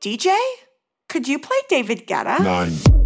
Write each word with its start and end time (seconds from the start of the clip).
DJ? 0.00 0.32
Could 1.08 1.26
you 1.26 1.38
play 1.40 1.56
David 1.68 2.06
Guetta? 2.06 2.38
Nine. 2.40 2.97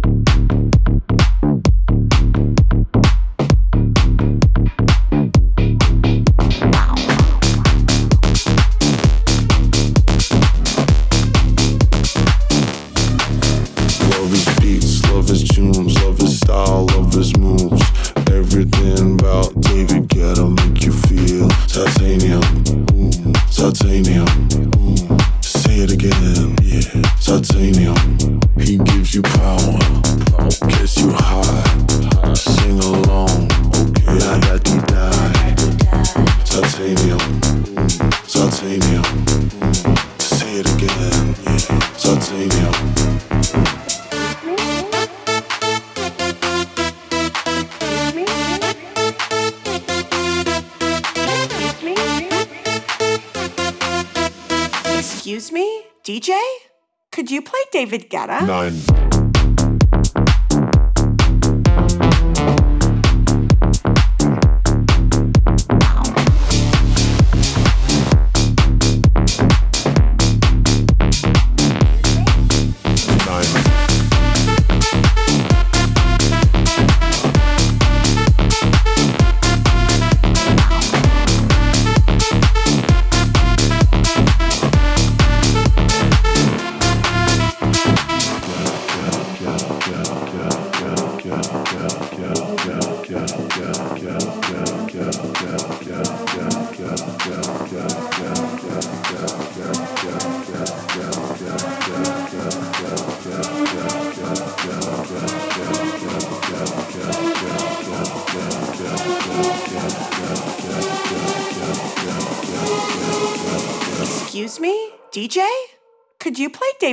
David 57.93 58.09
Guetta? 58.09 58.39
Nine. 58.43 58.92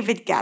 David 0.01 0.25
Guetta? 0.25 0.40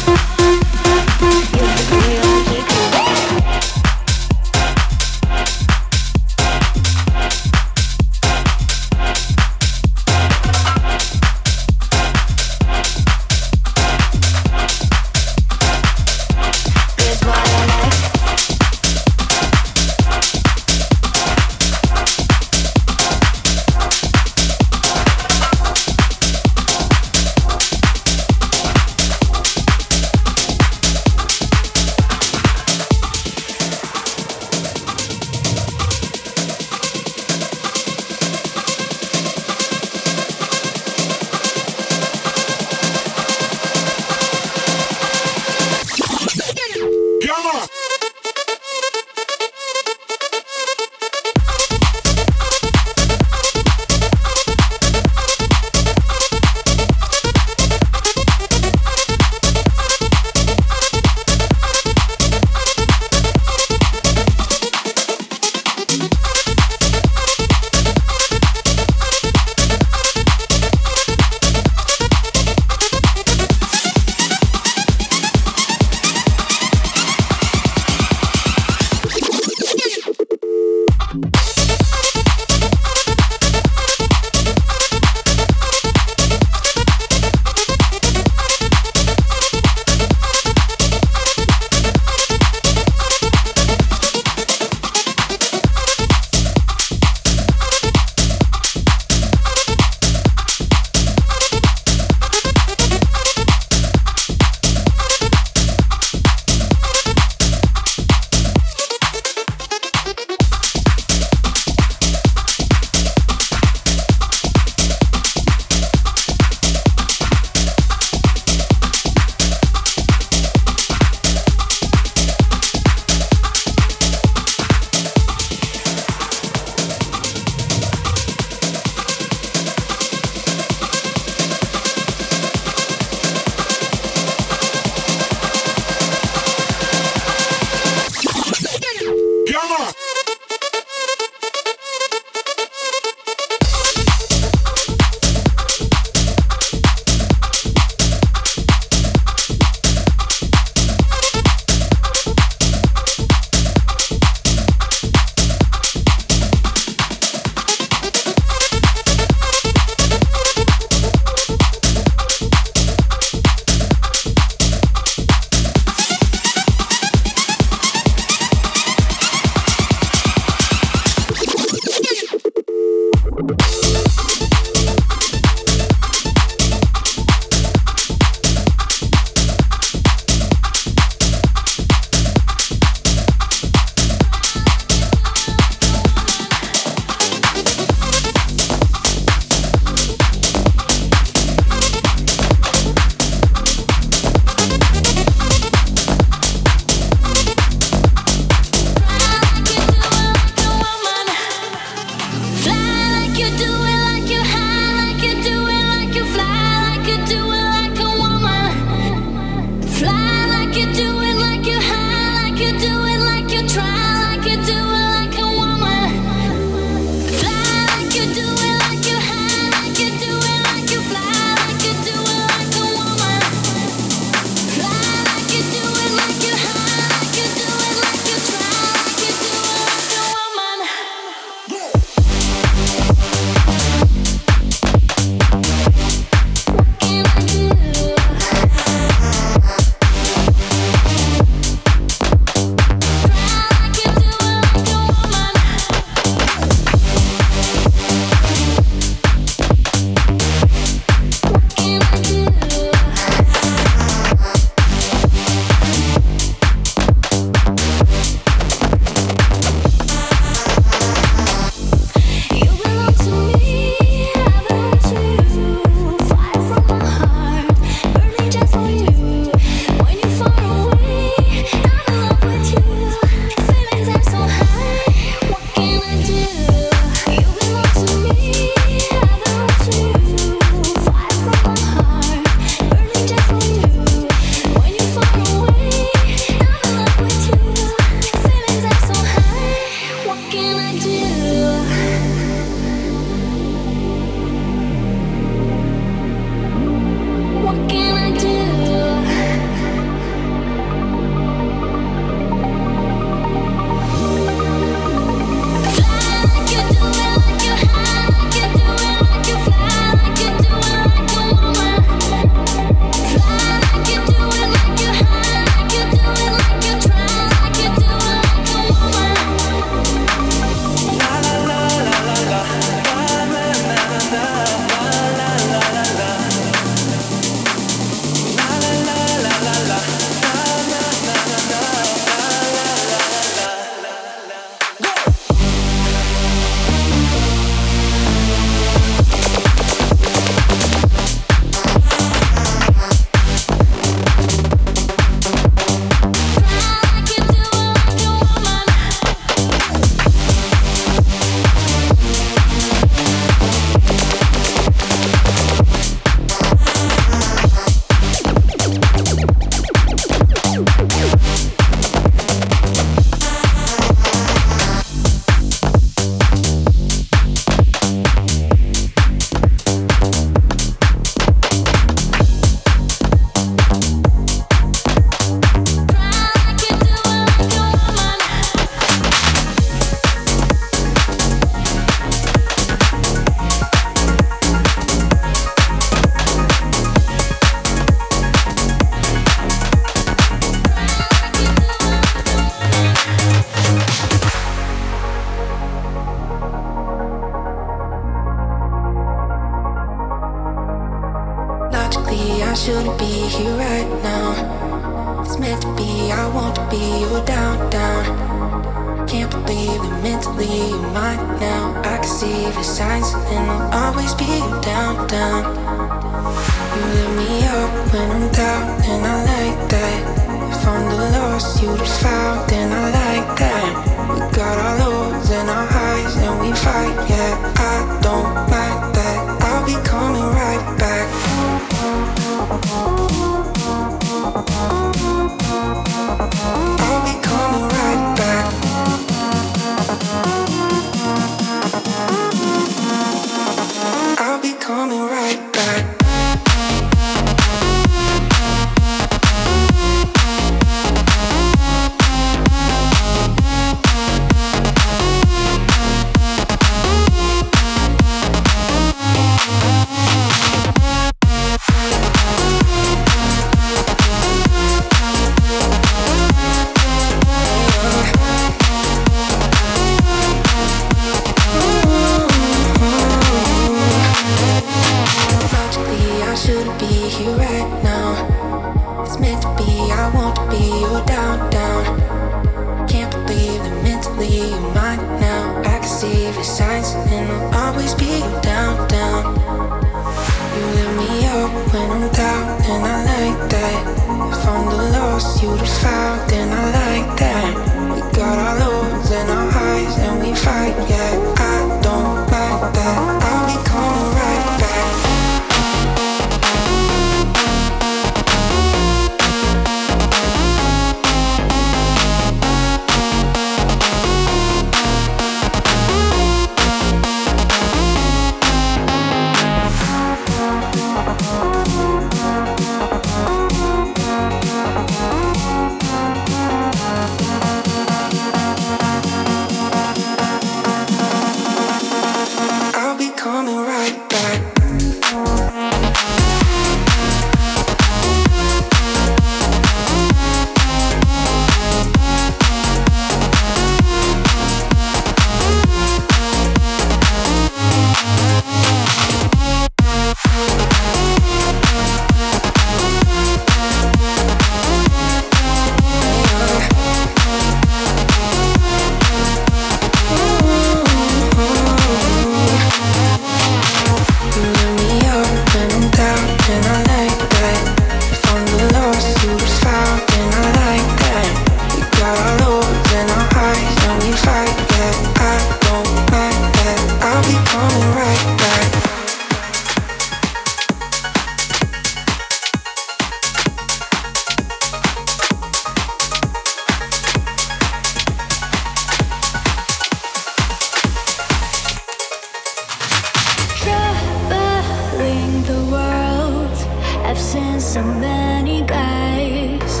So 597.92 598.02
many 598.02 598.80
guys, 598.86 600.00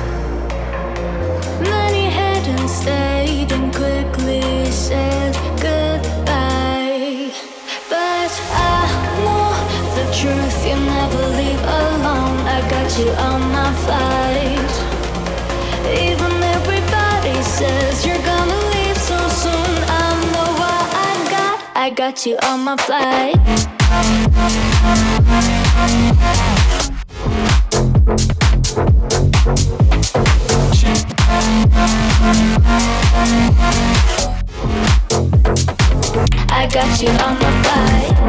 many 1.60 2.08
hadn't 2.08 2.68
stayed 2.68 3.52
and 3.52 3.70
quickly 3.70 4.64
said 4.70 5.34
goodbye. 5.60 7.30
But 7.90 8.32
I 8.56 8.88
know 9.24 9.52
the 9.94 10.04
truth, 10.10 10.66
you 10.66 10.76
never 10.76 11.22
leave 11.36 11.60
alone. 11.60 12.38
I 12.48 12.60
got 12.70 12.98
you 12.98 13.10
on 13.28 13.40
my 13.52 13.70
flight. 13.84 14.72
Even 15.92 16.32
everybody 16.56 17.42
says 17.42 18.06
you're 18.06 18.24
gonna 18.24 18.60
leave 18.72 18.96
so 18.96 19.18
soon. 19.28 19.72
I 19.86 20.16
know 20.32 20.50
I 20.64 21.28
got. 21.28 21.60
I 21.76 21.90
got 21.90 22.24
you 22.24 22.38
on 22.42 22.60
my 22.64 22.76
flight. 22.78 23.36
I 36.48 36.66
got 36.72 37.02
you 37.02 37.08
on 37.08 37.38
my 37.38 37.62
side. 37.62 38.22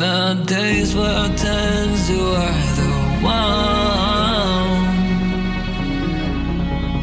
the 0.00 0.42
days 0.46 0.94
were 0.94 1.28
tense, 1.36 2.08
you 2.08 2.18
were 2.18 2.56
the 2.80 2.90
one 3.22 3.60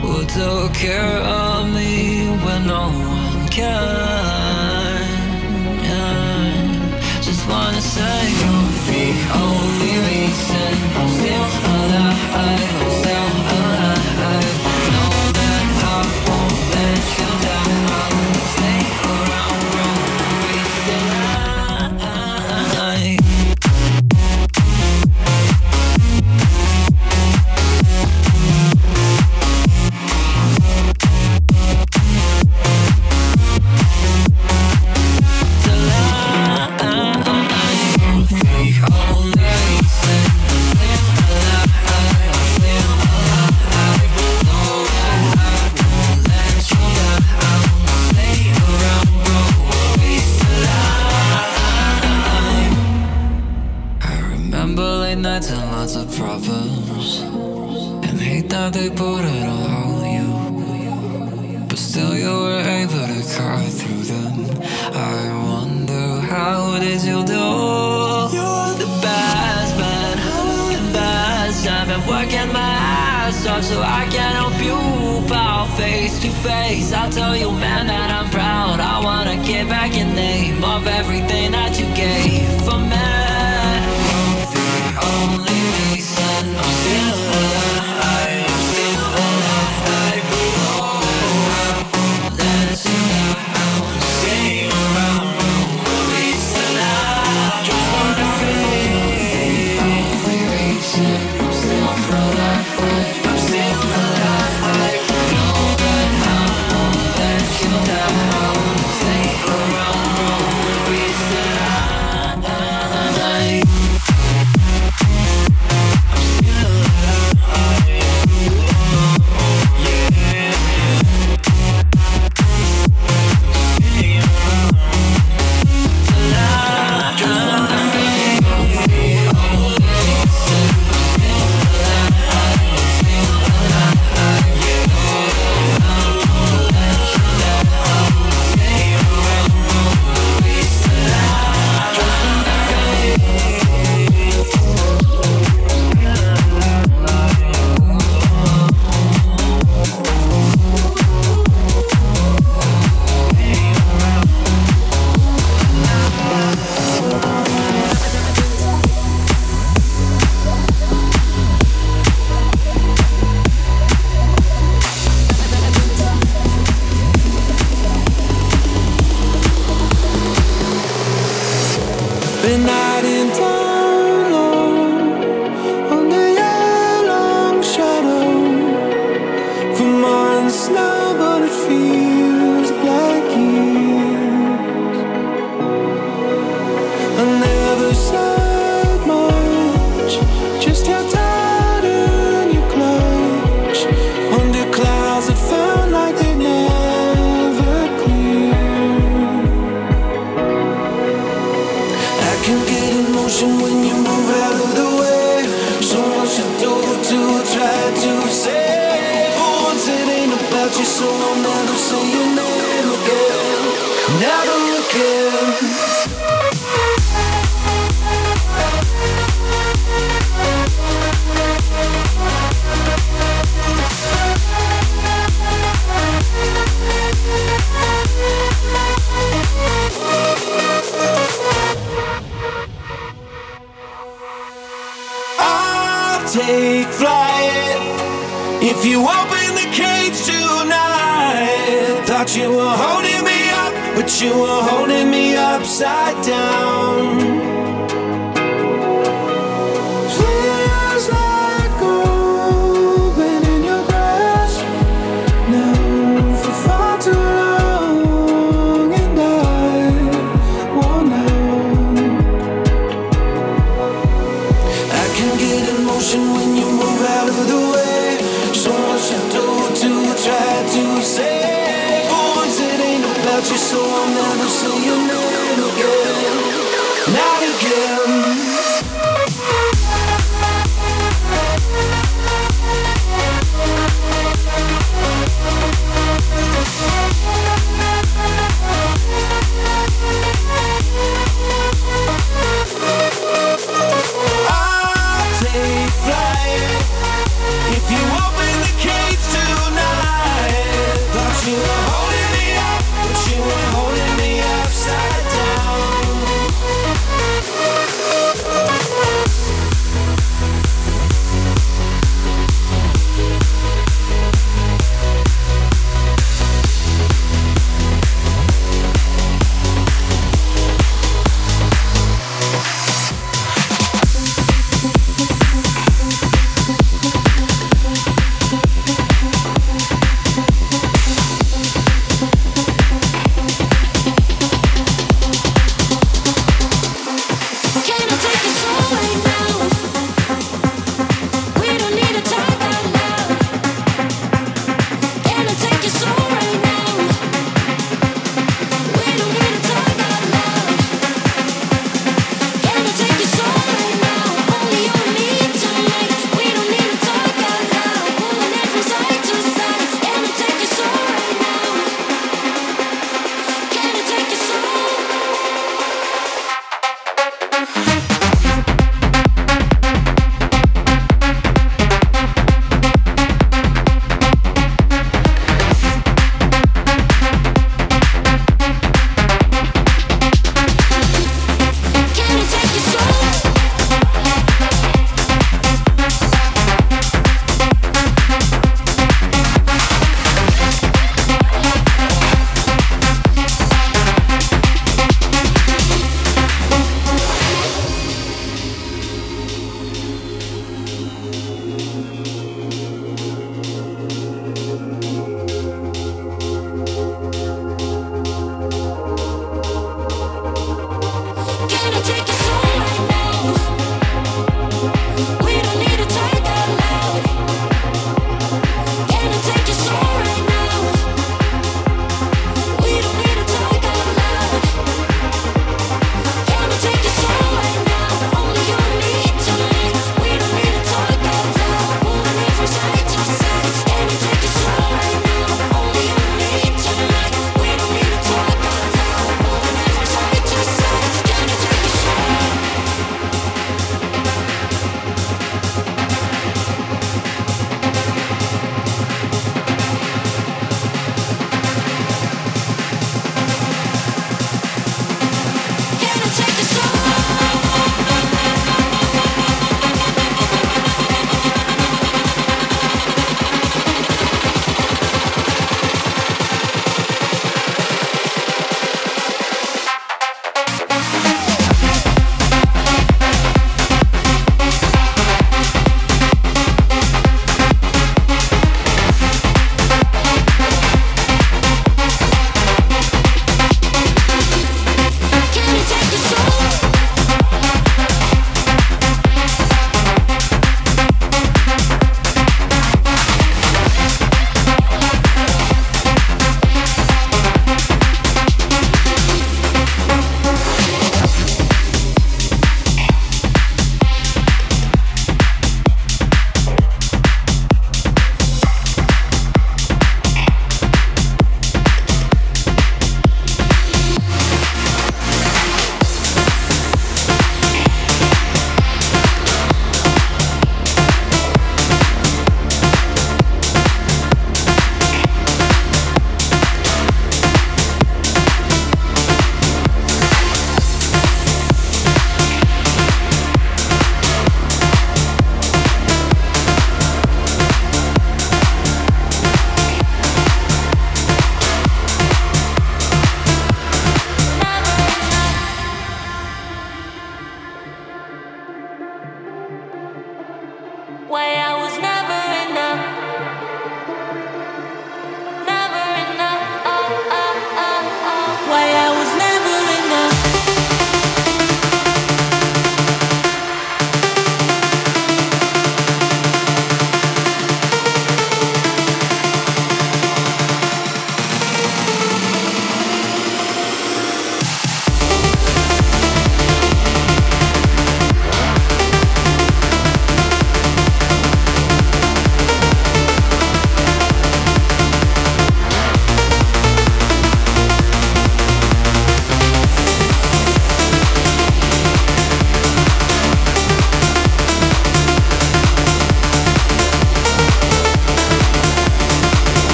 who 0.00 0.24
took 0.26 0.72
care 0.74 1.18
of 1.18 1.74
me 1.74 2.28
when 2.44 2.66
no 2.66 2.84
one 2.88 3.48
can. 3.48 5.04
Just 7.20 7.48
wanna 7.48 7.80
say 7.80 8.16
you're 8.40 8.70
be 8.86 9.04
only 9.42 9.94
reason 10.08 10.74
I'm 10.98 11.08
still 11.18 11.48
alive. 11.74 12.83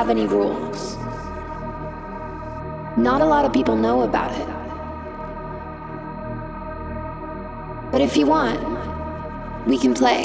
Have 0.00 0.08
any 0.08 0.24
rules? 0.24 0.96
Not 2.96 3.20
a 3.20 3.26
lot 3.26 3.44
of 3.44 3.52
people 3.52 3.76
know 3.76 4.00
about 4.00 4.32
it. 4.32 4.48
But 7.92 8.00
if 8.00 8.16
you 8.16 8.24
want, 8.24 8.58
we 9.66 9.76
can 9.76 9.92
play. 9.92 10.24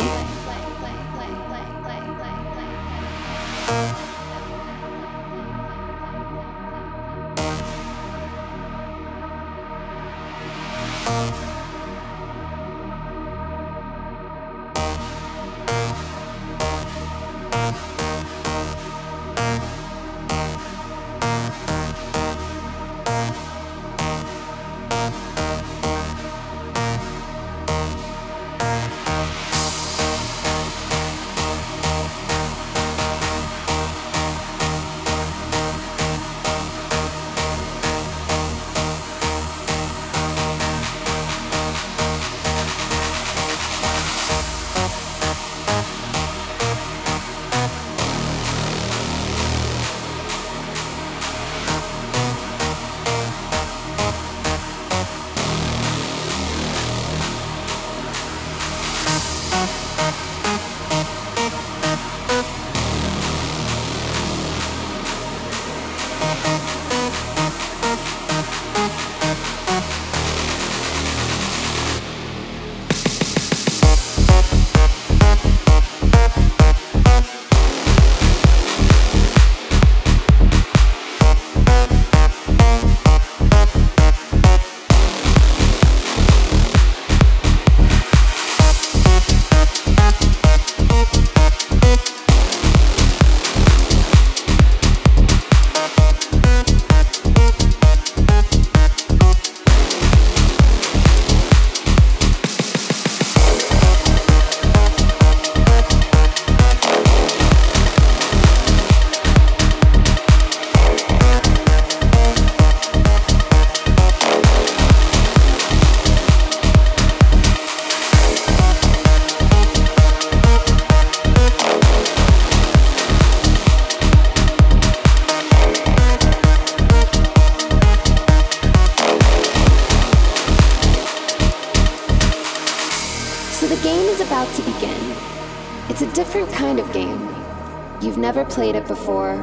Never 138.13 138.45
played 138.45 138.75
it 138.75 138.87
before. 138.87 139.35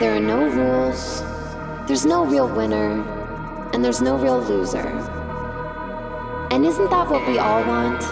There 0.00 0.16
are 0.16 0.20
no 0.20 0.48
rules, 0.48 1.20
there's 1.86 2.06
no 2.06 2.24
real 2.24 2.48
winner, 2.48 3.02
and 3.74 3.84
there's 3.84 4.00
no 4.00 4.16
real 4.16 4.40
loser. 4.40 4.88
And 6.50 6.64
isn't 6.64 6.90
that 6.90 7.10
what 7.10 7.28
we 7.28 7.36
all 7.38 7.62
want? 7.64 8.02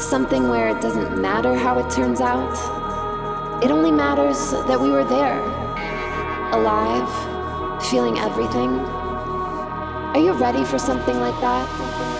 Something 0.00 0.48
where 0.48 0.68
it 0.68 0.82
doesn't 0.82 1.20
matter 1.20 1.54
how 1.54 1.78
it 1.78 1.90
turns 1.90 2.20
out? 2.20 2.52
It 3.64 3.70
only 3.70 3.90
matters 3.90 4.50
that 4.50 4.78
we 4.78 4.90
were 4.90 5.04
there, 5.04 5.40
alive, 6.52 7.08
feeling 7.90 8.18
everything. 8.18 8.78
Are 8.78 10.20
you 10.20 10.32
ready 10.32 10.64
for 10.64 10.78
something 10.78 11.18
like 11.18 11.40
that? 11.40 12.15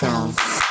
Control. 0.00 0.63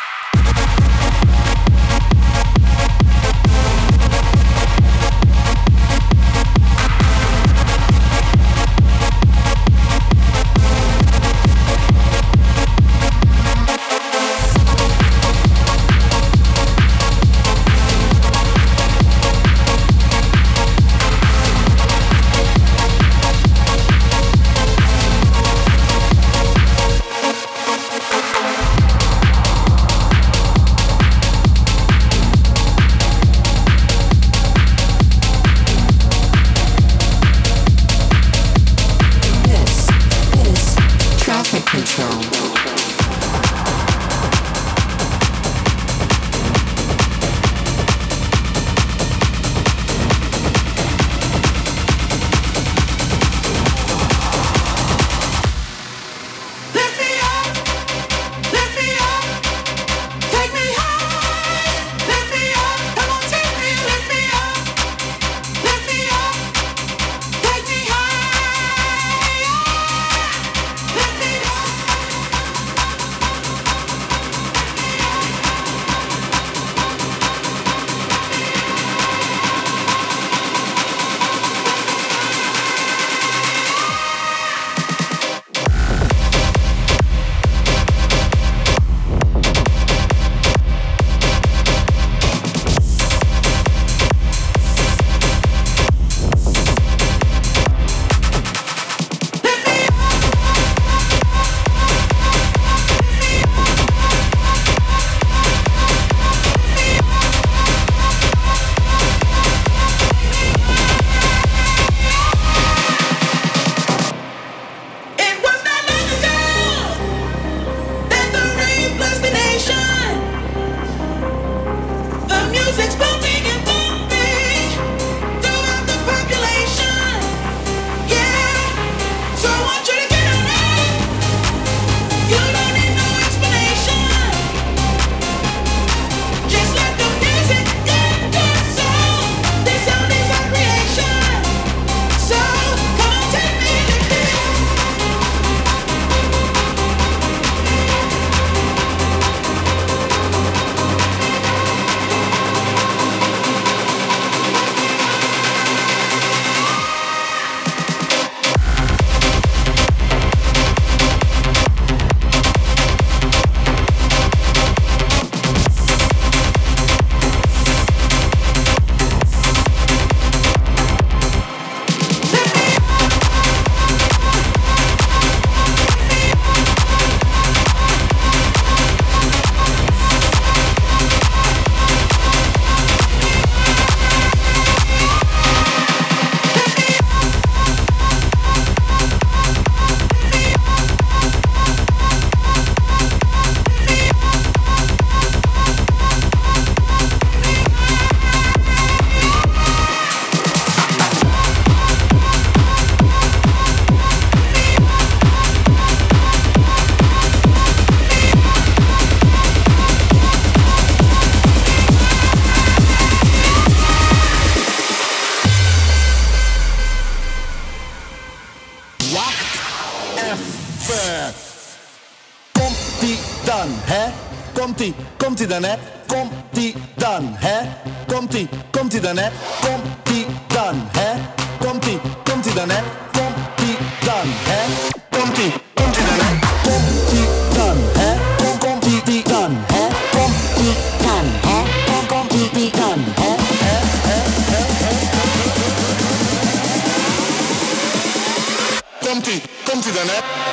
né? 250.06 250.53